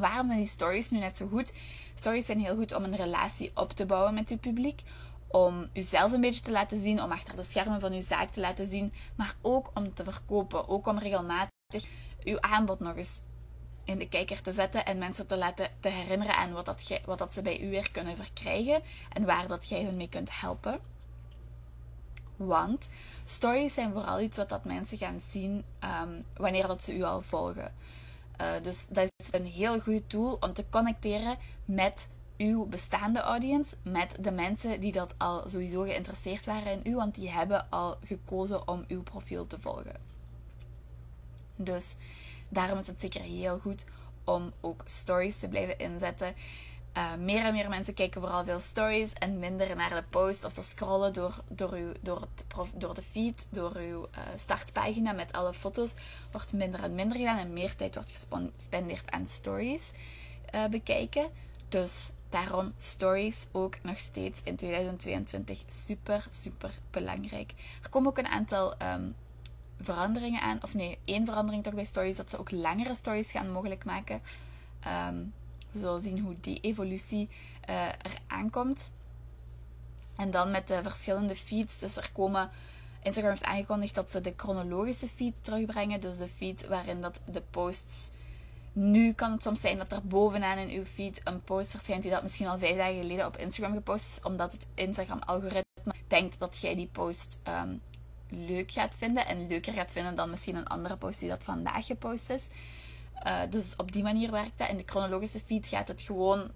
Waarom 0.00 0.26
zijn 0.26 0.38
die 0.38 0.48
stories 0.48 0.90
nu 0.90 0.98
net 0.98 1.16
zo 1.16 1.26
goed? 1.26 1.52
Stories 1.94 2.26
zijn 2.26 2.40
heel 2.40 2.56
goed 2.56 2.74
om 2.74 2.84
een 2.84 2.96
relatie 2.96 3.50
op 3.54 3.72
te 3.72 3.86
bouwen 3.86 4.14
met 4.14 4.28
je 4.28 4.36
publiek. 4.36 4.82
Om 5.26 5.68
jezelf 5.72 6.12
een 6.12 6.20
beetje 6.20 6.40
te 6.40 6.50
laten 6.50 6.82
zien, 6.82 7.02
om 7.02 7.12
achter 7.12 7.36
de 7.36 7.42
schermen 7.42 7.80
van 7.80 7.92
je 7.92 8.02
zaak 8.02 8.30
te 8.30 8.40
laten 8.40 8.70
zien. 8.70 8.92
Maar 9.16 9.34
ook 9.40 9.70
om 9.74 9.94
te 9.94 10.04
verkopen. 10.04 10.68
Ook 10.68 10.86
om 10.86 10.98
regelmatig 10.98 11.52
je 12.24 12.40
aanbod 12.40 12.80
nog 12.80 12.96
eens 12.96 13.20
in 13.84 13.98
de 13.98 14.08
kijker 14.08 14.42
te 14.42 14.52
zetten 14.52 14.84
en 14.84 14.98
mensen 14.98 15.26
te 15.26 15.36
laten 15.36 15.70
te 15.80 15.88
herinneren 15.88 16.36
aan 16.36 16.52
wat, 16.52 16.66
dat, 16.66 17.00
wat 17.04 17.18
dat 17.18 17.34
ze 17.34 17.42
bij 17.42 17.60
u 17.60 17.70
weer 17.70 17.90
kunnen 17.90 18.16
verkrijgen 18.16 18.82
en 19.12 19.24
waar 19.24 19.48
dat 19.48 19.68
jij 19.68 19.84
hun 19.84 19.96
mee 19.96 20.08
kunt 20.08 20.40
helpen. 20.40 20.78
Want 22.36 22.88
stories 23.24 23.74
zijn 23.74 23.92
vooral 23.92 24.20
iets 24.20 24.36
wat 24.36 24.48
dat 24.48 24.64
mensen 24.64 24.98
gaan 24.98 25.20
zien 25.28 25.64
um, 26.02 26.24
wanneer 26.36 26.66
dat 26.66 26.84
ze 26.84 26.96
u 26.96 27.02
al 27.02 27.22
volgen. 27.22 27.74
Uh, 28.40 28.46
dus 28.62 28.86
dat 28.86 29.12
is 29.16 29.32
een 29.32 29.46
heel 29.46 29.80
goede 29.80 30.06
tool 30.06 30.36
om 30.40 30.52
te 30.52 30.64
connecteren 30.70 31.38
met 31.64 32.08
uw 32.36 32.66
bestaande 32.66 33.20
audience, 33.20 33.76
met 33.82 34.16
de 34.20 34.30
mensen 34.30 34.80
die 34.80 34.92
dat 34.92 35.14
al 35.18 35.48
sowieso 35.48 35.82
geïnteresseerd 35.82 36.44
waren 36.44 36.72
in 36.72 36.92
u, 36.92 36.96
want 36.96 37.14
die 37.14 37.30
hebben 37.30 37.66
al 37.70 37.96
gekozen 38.04 38.68
om 38.68 38.84
uw 38.88 39.02
profiel 39.02 39.46
te 39.46 39.60
volgen. 39.60 39.96
Dus 41.56 41.94
daarom 42.54 42.78
is 42.78 42.86
het 42.86 43.00
zeker 43.00 43.20
heel 43.20 43.58
goed 43.58 43.84
om 44.24 44.52
ook 44.60 44.82
stories 44.84 45.38
te 45.38 45.48
blijven 45.48 45.78
inzetten. 45.78 46.34
Uh, 46.96 47.14
meer 47.14 47.44
en 47.44 47.52
meer 47.52 47.68
mensen 47.68 47.94
kijken 47.94 48.20
vooral 48.20 48.44
veel 48.44 48.60
stories 48.60 49.12
en 49.12 49.38
minder 49.38 49.76
naar 49.76 49.90
de 49.90 50.04
post 50.10 50.44
of 50.44 50.52
ze 50.52 50.62
scrollen 50.62 51.12
door, 51.12 51.42
door, 51.48 51.72
uw, 51.72 51.92
door, 52.00 52.20
het, 52.20 52.70
door 52.74 52.94
de 52.94 53.02
feed, 53.02 53.48
door 53.50 53.76
uw 53.76 54.00
uh, 54.02 54.18
startpagina 54.36 55.12
met 55.12 55.32
alle 55.32 55.54
foto's. 55.54 55.94
Wordt 56.30 56.52
minder 56.52 56.82
en 56.82 56.94
minder 56.94 57.16
gedaan 57.16 57.38
en 57.38 57.52
meer 57.52 57.76
tijd 57.76 57.94
wordt 57.94 58.26
gespendeerd 58.56 59.10
aan 59.10 59.26
stories 59.26 59.92
uh, 60.54 60.66
bekijken. 60.66 61.28
Dus 61.68 62.10
daarom 62.28 62.72
stories 62.76 63.46
ook 63.52 63.76
nog 63.82 63.98
steeds 63.98 64.40
in 64.44 64.56
2022 64.56 65.62
super, 65.68 66.26
super 66.30 66.70
belangrijk. 66.90 67.52
Er 67.82 67.88
komen 67.88 68.08
ook 68.08 68.18
een 68.18 68.26
aantal 68.26 68.74
um, 68.82 69.14
veranderingen 69.84 70.40
aan. 70.40 70.58
Of 70.62 70.74
nee, 70.74 70.98
één 71.04 71.24
verandering 71.24 71.62
toch 71.62 71.74
bij 71.74 71.84
stories. 71.84 72.16
Dat 72.16 72.30
ze 72.30 72.38
ook 72.38 72.50
langere 72.50 72.94
stories 72.94 73.30
gaan 73.30 73.52
mogelijk 73.52 73.84
maken. 73.84 74.22
Um, 75.08 75.32
we 75.70 75.78
zullen 75.78 76.00
zien 76.00 76.18
hoe 76.18 76.34
die 76.40 76.60
evolutie 76.60 77.28
uh, 77.68 77.86
er 77.86 78.18
aankomt. 78.26 78.90
En 80.16 80.30
dan 80.30 80.50
met 80.50 80.68
de 80.68 80.82
verschillende 80.82 81.36
feeds. 81.36 81.78
Dus 81.78 81.96
er 81.96 82.10
komen. 82.12 82.50
Instagram 83.02 83.32
heeft 83.32 83.44
aangekondigd 83.44 83.94
dat 83.94 84.10
ze 84.10 84.20
de 84.20 84.34
chronologische 84.36 85.08
feed 85.08 85.44
terugbrengen. 85.44 86.00
Dus 86.00 86.16
de 86.16 86.28
feed 86.28 86.66
waarin 86.66 87.00
dat 87.00 87.20
de 87.24 87.42
posts. 87.50 88.10
Nu 88.72 89.12
kan 89.12 89.32
het 89.32 89.42
soms 89.42 89.60
zijn 89.60 89.78
dat 89.78 89.92
er 89.92 90.06
bovenaan 90.06 90.58
in 90.58 90.78
uw 90.78 90.84
feed 90.84 91.20
een 91.24 91.42
post 91.42 91.70
verschijnt 91.70 92.02
die 92.02 92.10
dat 92.12 92.22
misschien 92.22 92.46
al 92.46 92.58
vijf 92.58 92.76
dagen 92.76 93.00
geleden 93.00 93.26
op 93.26 93.36
Instagram 93.36 93.74
gepost 93.74 94.06
is. 94.06 94.22
Omdat 94.22 94.52
het 94.52 94.66
Instagram-algoritme 94.74 95.94
denkt 96.08 96.38
dat 96.38 96.58
jij 96.60 96.74
die 96.74 96.88
post 96.92 97.38
um, 97.48 97.80
leuk 98.34 98.72
gaat 98.72 98.94
vinden. 98.96 99.26
En 99.26 99.46
leuker 99.46 99.72
gaat 99.72 99.92
vinden 99.92 100.14
dan 100.14 100.30
misschien 100.30 100.56
een 100.56 100.66
andere 100.66 100.96
post 100.96 101.20
die 101.20 101.28
dat 101.28 101.44
vandaag 101.44 101.86
gepost 101.86 102.30
is. 102.30 102.42
Uh, 103.26 103.40
dus 103.50 103.76
op 103.76 103.92
die 103.92 104.02
manier 104.02 104.30
werkt 104.30 104.58
dat. 104.58 104.68
In 104.68 104.76
de 104.76 104.82
chronologische 104.86 105.40
feed 105.40 105.68
gaat 105.68 105.88
het 105.88 106.02
gewoon 106.02 106.50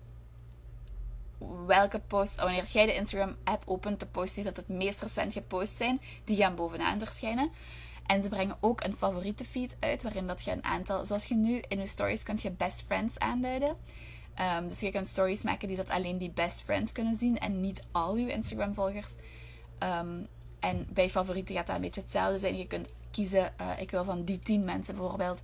welke 1.66 1.98
post, 1.98 2.34
wanneer 2.34 2.64
jij 2.64 2.86
de 2.86 2.94
Instagram 2.94 3.36
app 3.44 3.62
opent, 3.66 4.00
de 4.00 4.06
posts 4.06 4.34
die 4.34 4.44
dat 4.44 4.56
het 4.56 4.68
meest 4.68 5.02
recent 5.02 5.32
gepost 5.32 5.76
zijn, 5.76 6.00
die 6.24 6.36
gaan 6.36 6.54
bovenaan 6.54 6.98
verschijnen. 6.98 7.50
En 8.06 8.22
ze 8.22 8.28
brengen 8.28 8.56
ook 8.60 8.84
een 8.84 8.96
favoriete 8.96 9.44
feed 9.44 9.76
uit, 9.80 10.02
waarin 10.02 10.26
dat 10.26 10.44
je 10.44 10.50
een 10.50 10.64
aantal, 10.64 11.06
zoals 11.06 11.24
je 11.24 11.34
nu 11.34 11.62
in 11.68 11.78
je 11.78 11.86
stories 11.86 12.22
kunt 12.22 12.42
je 12.42 12.50
best 12.50 12.82
friends 12.82 13.18
aanduiden. 13.18 13.76
Um, 14.56 14.68
dus 14.68 14.80
je 14.80 14.90
kunt 14.90 15.06
stories 15.06 15.42
maken 15.42 15.68
die 15.68 15.76
dat 15.76 15.90
alleen 15.90 16.18
die 16.18 16.30
best 16.30 16.62
friends 16.62 16.92
kunnen 16.92 17.14
zien 17.18 17.38
en 17.38 17.60
niet 17.60 17.82
al 17.92 18.16
je 18.16 18.32
Instagram 18.32 18.74
volgers. 18.74 19.10
Um, 19.82 20.26
en 20.60 20.86
bij 20.90 21.10
favorieten 21.10 21.54
gaat 21.54 21.66
dat 21.66 21.76
een 21.76 21.82
beetje 21.82 22.00
hetzelfde 22.00 22.38
zijn. 22.38 22.58
Je 22.58 22.66
kunt 22.66 22.88
kiezen, 23.10 23.52
uh, 23.60 23.80
ik 23.80 23.90
wil 23.90 24.04
van 24.04 24.24
die 24.24 24.38
10 24.38 24.64
mensen 24.64 24.96
bijvoorbeeld 24.96 25.40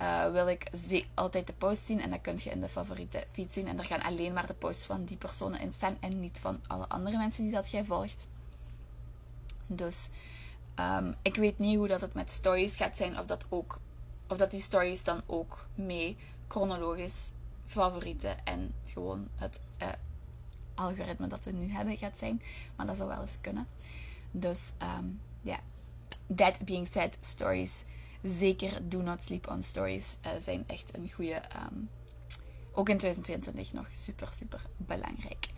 uh, 0.00 0.30
wil 0.30 0.48
ik 0.48 0.70
altijd 1.14 1.46
de 1.46 1.52
post 1.52 1.86
zien. 1.86 2.00
En 2.00 2.10
dan 2.10 2.20
kun 2.20 2.38
je 2.42 2.50
in 2.50 2.60
de 2.60 2.68
favoriete 2.68 3.26
feed 3.32 3.52
zien. 3.52 3.68
En 3.68 3.78
er 3.78 3.84
gaan 3.84 4.02
alleen 4.02 4.32
maar 4.32 4.46
de 4.46 4.54
posts 4.54 4.86
van 4.86 5.04
die 5.04 5.16
personen 5.16 5.60
in 5.60 5.72
staan. 5.72 5.96
En 6.00 6.20
niet 6.20 6.38
van 6.38 6.60
alle 6.66 6.88
andere 6.88 7.16
mensen 7.16 7.42
die 7.42 7.52
dat 7.52 7.70
jij 7.70 7.84
volgt. 7.84 8.26
Dus 9.66 10.08
um, 10.76 11.14
ik 11.22 11.36
weet 11.36 11.58
niet 11.58 11.76
hoe 11.76 11.88
dat 11.88 12.00
het 12.00 12.14
met 12.14 12.30
stories 12.30 12.76
gaat 12.76 12.96
zijn. 12.96 13.18
Of 13.18 13.26
dat, 13.26 13.46
ook, 13.48 13.78
of 14.28 14.36
dat 14.36 14.50
die 14.50 14.60
stories 14.60 15.04
dan 15.04 15.22
ook 15.26 15.66
mee 15.74 16.16
chronologisch 16.48 17.30
favorieten 17.66 18.44
en 18.44 18.74
gewoon 18.84 19.28
het 19.36 19.60
uh, 19.82 19.88
algoritme 20.74 21.26
dat 21.26 21.44
we 21.44 21.50
nu 21.50 21.72
hebben 21.72 21.96
gaat 21.96 22.18
zijn. 22.18 22.42
Maar 22.76 22.86
dat 22.86 22.96
zou 22.96 23.08
wel 23.08 23.20
eens 23.20 23.38
kunnen. 23.40 23.66
Dus 24.30 24.60
um, 24.98 25.20
ja, 25.42 25.58
that 26.36 26.64
being 26.64 26.86
said, 26.86 27.18
stories 27.20 27.84
zeker 28.22 28.88
Do 28.88 29.02
Not 29.02 29.22
Sleep 29.22 29.50
on 29.50 29.62
Stories 29.62 30.16
uh, 30.24 30.30
zijn 30.40 30.64
echt 30.66 30.96
een 30.96 31.10
goede, 31.12 31.42
um, 31.72 31.88
ook 32.72 32.88
in 32.88 32.98
2022 32.98 33.72
nog 33.72 33.86
super, 33.92 34.28
super 34.32 34.60
belangrijk. 34.76 35.48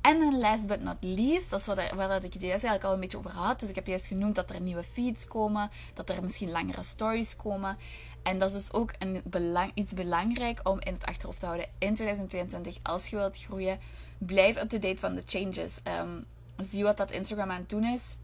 En 0.00 0.18
dan 0.18 0.38
last 0.38 0.66
but 0.66 0.82
not 0.82 0.96
least, 1.00 1.50
dat 1.50 1.60
is 1.60 1.66
waar, 1.66 2.24
ik 2.24 2.32
het 2.32 2.42
juist 2.42 2.64
eigenlijk 2.64 2.84
al 2.84 2.92
een 2.92 3.00
beetje 3.00 3.18
over 3.18 3.30
had. 3.30 3.60
Dus 3.60 3.68
ik 3.68 3.74
heb 3.74 3.86
juist 3.86 4.06
genoemd 4.06 4.34
dat 4.34 4.50
er 4.50 4.60
nieuwe 4.60 4.82
feeds 4.82 5.26
komen, 5.26 5.70
dat 5.94 6.08
er 6.08 6.22
misschien 6.22 6.50
langere 6.50 6.82
stories 6.82 7.36
komen. 7.36 7.76
En 8.22 8.38
dat 8.38 8.54
is 8.54 8.60
dus 8.60 8.72
ook 8.72 8.92
een 8.98 9.22
iets 9.74 9.92
belangrijk 9.92 10.68
om 10.68 10.80
in 10.80 10.92
het 10.92 11.06
achterhoofd 11.06 11.40
te 11.40 11.46
houden 11.46 11.66
in 11.78 11.94
2022. 11.94 12.78
Als 12.82 13.06
je 13.06 13.16
wilt 13.16 13.38
groeien, 13.38 13.78
blijf 14.18 14.62
up-to-date 14.62 15.00
van 15.00 15.14
de 15.14 15.22
changes. 15.26 15.80
Um, 16.00 16.26
zie 16.70 16.84
wat 16.84 16.96
dat 16.96 17.10
Instagram 17.10 17.50
aan 17.50 17.60
het 17.60 17.68
doen 17.68 17.84
is 17.84 18.16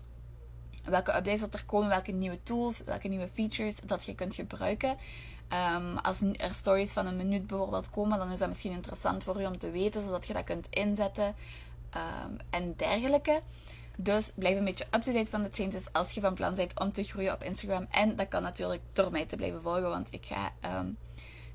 welke 0.84 1.16
updates 1.16 1.40
dat 1.40 1.54
er 1.54 1.64
komen, 1.64 1.88
welke 1.88 2.12
nieuwe 2.12 2.42
tools, 2.42 2.82
welke 2.84 3.08
nieuwe 3.08 3.28
features 3.28 3.76
dat 3.84 4.04
je 4.04 4.14
kunt 4.14 4.34
gebruiken. 4.34 4.96
Um, 5.76 5.98
als 5.98 6.20
er 6.20 6.54
stories 6.54 6.92
van 6.92 7.06
een 7.06 7.16
minuut 7.16 7.46
bijvoorbeeld 7.46 7.90
komen, 7.90 8.18
dan 8.18 8.30
is 8.30 8.38
dat 8.38 8.48
misschien 8.48 8.72
interessant 8.72 9.24
voor 9.24 9.40
je 9.40 9.46
om 9.46 9.58
te 9.58 9.70
weten, 9.70 10.02
zodat 10.02 10.26
je 10.26 10.32
dat 10.32 10.44
kunt 10.44 10.68
inzetten 10.70 11.34
um, 11.94 12.36
en 12.50 12.74
dergelijke. 12.76 13.40
Dus 13.96 14.32
blijf 14.34 14.58
een 14.58 14.64
beetje 14.64 14.86
up-to-date 14.90 15.30
van 15.30 15.42
de 15.42 15.48
changes 15.52 15.92
als 15.92 16.10
je 16.12 16.20
van 16.20 16.34
plan 16.34 16.54
bent 16.54 16.80
om 16.80 16.92
te 16.92 17.04
groeien 17.04 17.32
op 17.32 17.44
Instagram. 17.44 17.86
En 17.90 18.16
dat 18.16 18.28
kan 18.28 18.42
natuurlijk 18.42 18.82
door 18.92 19.10
mij 19.10 19.24
te 19.24 19.36
blijven 19.36 19.62
volgen, 19.62 19.88
want 19.88 20.12
ik 20.12 20.26
ga 20.26 20.52
um, 20.78 20.96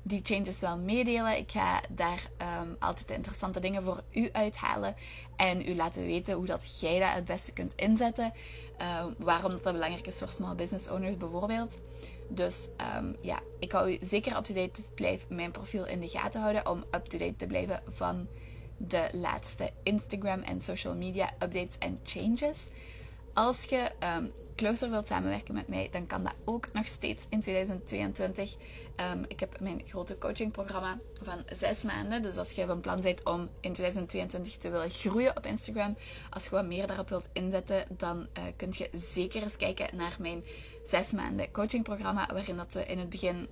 die 0.02 0.20
changes 0.22 0.60
wel 0.60 0.78
meedelen. 0.78 1.36
Ik 1.36 1.50
ga 1.50 1.80
daar 1.88 2.30
um, 2.62 2.76
altijd 2.78 3.10
interessante 3.10 3.60
dingen 3.60 3.82
voor 3.82 4.02
u 4.12 4.28
uithalen 4.32 4.94
en 5.36 5.68
u 5.68 5.74
laten 5.74 6.02
weten 6.02 6.34
hoe 6.34 6.46
dat 6.46 6.80
jij 6.80 6.98
dat 6.98 7.12
het 7.12 7.24
beste 7.24 7.52
kunt 7.52 7.74
inzetten. 7.74 8.32
Uh, 8.80 9.04
waarom 9.18 9.50
dat, 9.50 9.62
dat 9.62 9.72
belangrijk 9.72 10.06
is 10.06 10.18
voor 10.18 10.28
small 10.28 10.54
business 10.54 10.90
owners 10.90 11.16
bijvoorbeeld. 11.16 11.78
Dus 12.28 12.68
um, 12.96 13.16
ja, 13.22 13.40
ik 13.58 13.72
hou 13.72 13.92
u 13.92 13.98
zeker 14.00 14.36
up-to-date. 14.36 14.70
Dus 14.72 14.84
blijf 14.94 15.26
mijn 15.28 15.50
profiel 15.50 15.86
in 15.86 16.00
de 16.00 16.08
gaten 16.08 16.40
houden 16.40 16.68
om 16.68 16.84
up-to-date 16.90 17.36
te 17.36 17.46
blijven 17.46 17.82
van 17.88 18.26
de 18.76 19.08
laatste 19.12 19.70
Instagram 19.82 20.40
en 20.42 20.60
social 20.60 20.94
media 20.94 21.30
updates 21.38 21.78
en 21.78 22.00
changes. 22.02 22.66
Als 23.34 23.64
je 23.64 23.90
um, 24.16 24.32
closer 24.56 24.90
wilt 24.90 25.06
samenwerken 25.06 25.54
met 25.54 25.68
mij, 25.68 25.88
dan 25.90 26.06
kan 26.06 26.22
dat 26.22 26.34
ook 26.44 26.72
nog 26.72 26.86
steeds 26.86 27.26
in 27.28 27.40
2022. 27.40 28.56
Um, 29.12 29.24
ik 29.28 29.40
heb 29.40 29.60
mijn 29.60 29.82
grote 29.86 30.18
coachingprogramma 30.18 30.98
van 31.22 31.42
zes 31.52 31.82
maanden. 31.82 32.22
Dus 32.22 32.36
als 32.36 32.50
je 32.50 32.66
van 32.66 32.80
plan 32.80 33.00
bent 33.00 33.24
om 33.24 33.48
in 33.60 33.72
2022 33.72 34.56
te 34.56 34.70
willen 34.70 34.90
groeien 34.90 35.36
op 35.36 35.46
Instagram, 35.46 35.96
als 36.30 36.44
je 36.44 36.50
wat 36.50 36.66
meer 36.66 36.86
daarop 36.86 37.08
wilt 37.08 37.28
inzetten, 37.32 37.84
dan 37.88 38.18
uh, 38.38 38.44
kun 38.56 38.68
je 38.72 38.88
zeker 38.92 39.42
eens 39.42 39.56
kijken 39.56 39.96
naar 39.96 40.16
mijn 40.18 40.44
zes 40.84 41.10
maanden 41.10 41.50
coachingprogramma, 41.50 42.28
waarin 42.32 42.56
dat 42.56 42.74
we 42.74 42.86
in 42.86 42.98
het 42.98 43.08
begin 43.08 43.48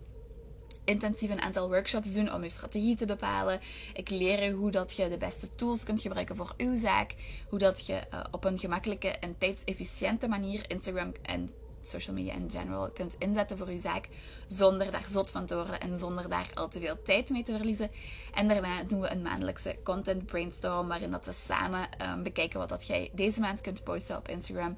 intensief 0.88 1.30
een 1.30 1.40
aantal 1.40 1.68
workshops 1.68 2.12
doen 2.12 2.32
om 2.32 2.42
je 2.42 2.48
strategie 2.48 2.96
te 2.96 3.06
bepalen. 3.06 3.60
Ik 3.94 4.10
leer 4.10 4.42
je 4.42 4.50
hoe 4.50 4.70
dat 4.70 4.96
je 4.96 5.08
de 5.08 5.16
beste 5.16 5.54
tools 5.54 5.84
kunt 5.84 6.00
gebruiken 6.00 6.36
voor 6.36 6.54
uw 6.56 6.76
zaak. 6.76 7.14
Hoe 7.48 7.58
dat 7.58 7.86
je 7.86 8.00
uh, 8.14 8.20
op 8.30 8.44
een 8.44 8.58
gemakkelijke 8.58 9.08
en 9.08 9.38
tijdsefficiënte 9.38 10.28
manier 10.28 10.64
Instagram 10.70 11.12
en 11.22 11.50
social 11.80 12.16
media 12.16 12.34
in 12.34 12.50
general 12.50 12.90
kunt 12.90 13.16
inzetten 13.18 13.58
voor 13.58 13.66
uw 13.66 13.78
zaak. 13.78 14.08
Zonder 14.48 14.90
daar 14.90 15.06
zot 15.08 15.30
van 15.30 15.46
te 15.46 15.54
worden 15.54 15.80
en 15.80 15.98
zonder 15.98 16.28
daar 16.28 16.50
al 16.54 16.68
te 16.68 16.80
veel 16.80 17.02
tijd 17.02 17.30
mee 17.30 17.42
te 17.42 17.56
verliezen. 17.56 17.90
En 18.34 18.48
daarna 18.48 18.82
doen 18.82 19.00
we 19.00 19.10
een 19.10 19.22
maandelijkse 19.22 19.76
content 19.84 20.26
brainstorm 20.26 20.88
waarin 20.88 21.10
dat 21.10 21.26
we 21.26 21.32
samen 21.32 21.88
um, 22.10 22.22
bekijken 22.22 22.58
wat 22.58 22.68
dat 22.68 22.86
jij 22.86 23.10
deze 23.12 23.40
maand 23.40 23.60
kunt 23.60 23.84
posten 23.84 24.16
op 24.16 24.28
Instagram. 24.28 24.76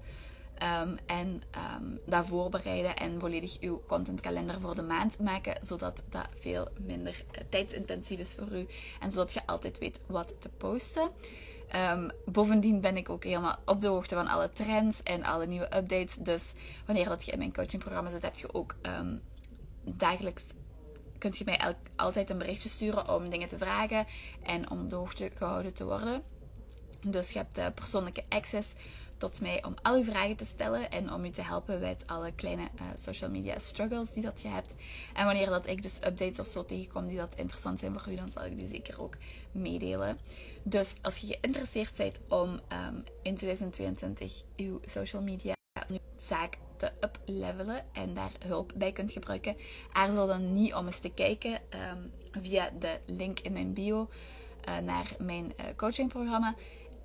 Um, 0.62 0.98
en 1.06 1.42
um, 1.78 2.00
dat 2.06 2.26
voorbereiden 2.26 2.96
en 2.96 3.20
volledig 3.20 3.60
uw 3.60 3.82
contentkalender 3.86 4.60
voor 4.60 4.74
de 4.74 4.82
maand 4.82 5.18
maken, 5.18 5.66
zodat 5.66 6.02
dat 6.10 6.26
veel 6.38 6.68
minder 6.78 7.24
uh, 7.32 7.44
tijdsintensief 7.48 8.18
is 8.18 8.34
voor 8.34 8.58
u 8.58 8.66
en 9.00 9.12
zodat 9.12 9.32
je 9.32 9.46
altijd 9.46 9.78
weet 9.78 10.00
wat 10.06 10.34
te 10.38 10.48
posten. 10.48 11.10
Um, 11.92 12.10
bovendien 12.24 12.80
ben 12.80 12.96
ik 12.96 13.08
ook 13.08 13.24
helemaal 13.24 13.58
op 13.64 13.80
de 13.80 13.88
hoogte 13.88 14.14
van 14.14 14.26
alle 14.26 14.52
trends 14.52 15.02
en 15.02 15.24
alle 15.24 15.46
nieuwe 15.46 15.76
updates. 15.76 16.14
Dus 16.14 16.52
wanneer 16.86 17.08
dat 17.08 17.24
je 17.24 17.32
in 17.32 17.38
mijn 17.38 17.54
coachingprogramma 17.54 18.10
zit, 18.10 18.22
heb 18.22 18.36
je 18.36 18.54
ook 18.54 18.74
dagelijks 19.84 20.44
kunt 21.18 21.38
je 21.38 21.44
mij 21.44 21.76
altijd 21.96 22.30
een 22.30 22.38
berichtje 22.38 22.68
sturen 22.68 23.14
om 23.14 23.30
dingen 23.30 23.48
te 23.48 23.58
vragen 23.58 24.06
en 24.42 24.70
om 24.70 24.80
op 24.80 24.90
de 24.90 24.96
hoogte 24.96 25.30
gehouden 25.34 25.74
te 25.74 25.84
worden. 25.84 26.22
Dus 27.02 27.30
je 27.30 27.38
hebt 27.38 27.58
uh, 27.58 27.66
persoonlijke 27.74 28.24
access 28.28 28.68
tot 29.20 29.40
mij 29.40 29.64
om 29.64 29.74
al 29.82 29.96
uw 29.96 30.04
vragen 30.04 30.36
te 30.36 30.44
stellen 30.44 30.90
en 30.90 31.12
om 31.12 31.24
u 31.24 31.30
te 31.30 31.42
helpen 31.42 31.80
met 31.80 32.04
alle 32.06 32.32
kleine 32.32 32.62
uh, 32.62 32.82
social 32.94 33.30
media 33.30 33.58
struggles 33.58 34.12
die 34.12 34.22
dat 34.22 34.40
je 34.40 34.48
hebt. 34.48 34.74
En 35.14 35.24
wanneer 35.24 35.46
dat 35.46 35.66
ik 35.66 35.82
dus 35.82 35.96
updates 35.96 36.38
of 36.38 36.46
zo 36.46 36.64
tegenkom 36.64 37.06
die 37.06 37.16
dat 37.16 37.34
interessant 37.36 37.78
zijn 37.78 37.98
voor 37.98 38.12
u, 38.12 38.16
dan 38.16 38.30
zal 38.30 38.44
ik 38.44 38.58
die 38.58 38.68
zeker 38.68 39.02
ook 39.02 39.16
meedelen. 39.52 40.18
Dus 40.62 40.94
als 41.02 41.16
je 41.16 41.26
geïnteresseerd 41.26 41.96
bent 41.96 42.20
om 42.28 42.48
um, 42.48 43.04
in 43.22 43.34
2022 43.36 44.44
uw 44.56 44.80
social 44.86 45.22
media 45.22 45.54
zaak 46.16 46.56
te 46.76 46.92
uplevelen 47.00 47.84
en 47.92 48.14
daar 48.14 48.32
hulp 48.46 48.72
bij 48.76 48.92
kunt 48.92 49.12
gebruiken, 49.12 49.56
aarzel 49.92 50.26
dan 50.26 50.52
niet 50.52 50.74
om 50.74 50.86
eens 50.86 50.98
te 50.98 51.10
kijken 51.10 51.52
um, 51.52 52.12
via 52.42 52.70
de 52.78 52.98
link 53.06 53.40
in 53.40 53.52
mijn 53.52 53.72
bio 53.72 54.08
uh, 54.68 54.78
naar 54.78 55.12
mijn 55.18 55.44
uh, 55.44 55.66
coachingprogramma. 55.76 56.54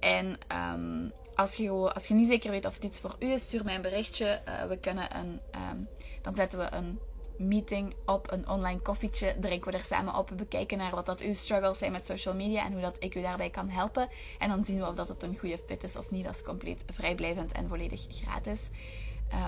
En 0.05 0.37
um, 0.75 1.11
als 1.35 1.55
je, 1.55 1.69
als 1.69 2.07
je 2.07 2.13
niet 2.13 2.27
zeker 2.27 2.51
weet 2.51 2.65
of 2.65 2.73
het 2.73 2.83
iets 2.83 2.99
voor 2.99 3.15
u 3.19 3.31
is, 3.31 3.43
stuur 3.43 3.63
mij 3.63 3.75
een 3.75 3.81
berichtje. 3.81 4.41
Uh, 4.47 4.65
we 4.67 4.77
kunnen 4.77 5.15
een, 5.15 5.39
um, 5.71 5.87
dan 6.21 6.35
zetten 6.35 6.59
we 6.59 6.67
een 6.71 6.99
meeting 7.37 7.93
op, 8.05 8.31
een 8.31 8.49
online 8.49 8.79
koffietje. 8.79 9.35
Drinken 9.39 9.71
we 9.71 9.77
er 9.77 9.83
samen 9.83 10.15
op. 10.15 10.29
We 10.29 10.35
bekijken 10.35 10.77
naar 10.77 10.95
wat 10.95 11.05
dat 11.05 11.21
uw 11.21 11.33
struggles 11.33 11.77
zijn 11.77 11.91
met 11.91 12.05
social 12.05 12.35
media 12.35 12.65
en 12.65 12.71
hoe 12.71 12.81
dat 12.81 12.97
ik 12.99 13.15
u 13.15 13.21
daarbij 13.21 13.49
kan 13.49 13.69
helpen. 13.69 14.09
En 14.39 14.49
dan 14.49 14.65
zien 14.65 14.79
we 14.79 14.87
of 14.87 14.95
dat 14.95 15.07
het 15.07 15.23
een 15.23 15.37
goede 15.37 15.59
fit 15.67 15.83
is 15.83 15.95
of 15.95 16.11
niet. 16.11 16.25
Dat 16.25 16.35
is 16.35 16.43
compleet 16.43 16.83
vrijblijvend 16.93 17.51
en 17.51 17.67
volledig 17.67 18.05
gratis. 18.09 18.69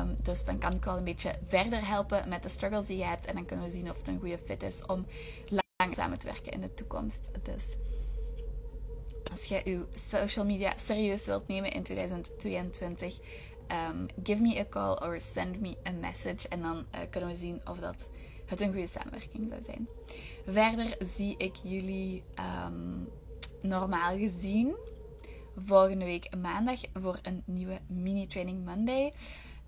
Um, 0.01 0.17
dus 0.21 0.45
dan 0.45 0.59
kan 0.59 0.73
ik 0.73 0.83
wel 0.83 0.97
een 0.97 1.03
beetje 1.03 1.35
verder 1.43 1.87
helpen 1.87 2.29
met 2.29 2.43
de 2.43 2.49
struggles 2.49 2.85
die 2.85 2.97
je 2.97 3.03
hebt. 3.03 3.25
En 3.25 3.35
dan 3.35 3.45
kunnen 3.45 3.65
we 3.65 3.71
zien 3.71 3.89
of 3.89 3.97
het 3.97 4.07
een 4.07 4.19
goede 4.19 4.39
fit 4.45 4.63
is 4.63 4.85
om 4.85 5.05
lang 5.47 5.95
samen 5.95 6.19
te 6.19 6.25
werken 6.25 6.51
in 6.51 6.61
de 6.61 6.73
toekomst. 6.73 7.31
Dus 7.43 7.65
als 9.37 9.45
je 9.45 9.61
je 9.65 9.85
social 10.09 10.45
media 10.45 10.73
serieus 10.77 11.25
wilt 11.25 11.47
nemen 11.47 11.71
in 11.71 11.83
2022, 11.83 13.19
ehm, 13.67 14.05
give 14.23 14.41
me 14.41 14.59
a 14.59 14.65
call 14.69 14.97
or 15.01 15.21
send 15.21 15.61
me 15.61 15.75
a 15.87 15.91
message. 15.91 16.47
En 16.47 16.61
dan 16.61 16.85
eh, 16.91 16.99
kunnen 17.09 17.29
we 17.29 17.35
zien 17.35 17.61
of 17.65 17.79
dat 17.79 18.09
het 18.45 18.61
een 18.61 18.71
goede 18.71 18.87
samenwerking 18.87 19.49
zou 19.49 19.61
zijn. 19.63 19.87
Verder 20.45 20.97
zie 21.15 21.35
ik 21.37 21.55
jullie 21.63 22.23
ehm, 22.35 22.97
normaal 23.61 24.17
gezien 24.17 24.75
volgende 25.65 26.05
week 26.05 26.35
maandag 26.35 26.79
voor 26.93 27.19
een 27.21 27.43
nieuwe 27.45 27.79
mini 27.87 28.27
training 28.27 28.65
Monday. 28.65 29.13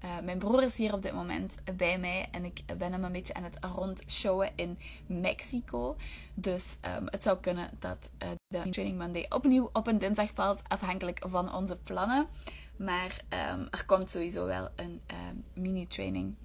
Uh, 0.04 0.20
mijn 0.24 0.38
broer 0.40 0.64
is 0.64 0.78
hier 0.78 0.94
op 0.94 1.02
dit 1.02 1.14
moment 1.14 1.58
bij 1.78 2.00
mij 2.00 2.28
en 2.32 2.46
ik 2.46 2.62
ben 2.78 2.92
hem 2.92 3.04
een 3.04 3.12
beetje 3.12 3.34
aan 3.34 3.44
het 3.44 3.58
rondshowen 3.76 4.50
in 4.56 4.78
Mexico. 5.06 5.96
Dus 6.34 6.78
um, 6.98 7.08
het 7.10 7.24
zou 7.24 7.38
kunnen 7.38 7.70
dat 7.80 8.12
uh, 8.24 8.30
de 8.50 8.70
Training 8.70 8.98
Monday 8.98 9.26
opnieuw 9.30 9.70
op 9.74 9.88
een 9.88 10.00
dinsdag 10.00 10.30
valt, 10.34 10.62
afhankelijk 10.68 11.22
van 11.28 11.54
onze 11.54 11.76
plannen. 11.76 12.28
Maar 12.76 13.22
um, 13.52 13.68
er 13.72 13.86
komt 13.86 14.12
sowieso 14.12 14.46
wel 14.46 14.70
een 14.76 15.02
um, 15.08 15.44
mini-training. 15.54 16.36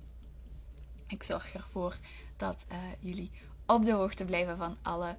Ik 1.07 1.23
zorg 1.23 1.55
ervoor 1.55 1.97
dat 2.37 2.67
uh, 2.71 2.77
jullie 3.01 3.31
op 3.67 3.83
de 3.83 3.93
hoogte 3.93 4.25
blijven 4.25 4.57
van 4.57 4.77
alle 4.83 5.17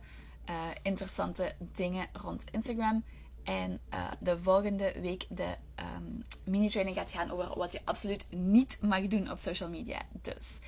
interessante 0.82 1.56
dingen 1.60 2.08
rond 2.14 2.44
Instagram. 2.52 3.04
En 3.44 3.80
uh, 3.94 4.12
de 4.20 4.38
volgende 4.38 4.94
week 5.02 5.26
de 5.30 5.56
um, 5.96 6.26
mini-training 6.44 6.98
gaat 6.98 7.12
gaan 7.12 7.32
over 7.32 7.58
wat 7.58 7.72
je 7.72 7.82
absoluut 7.84 8.26
niet 8.30 8.78
mag 8.82 9.08
doen 9.08 9.32
op 9.32 9.38
social 9.38 9.70
media. 9.70 10.02
Dus, 10.22 10.60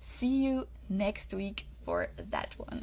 see 0.00 0.40
you 0.40 0.64
next 0.86 1.32
week 1.32 1.64
for 1.82 2.10
that 2.30 2.48
one. 2.56 2.82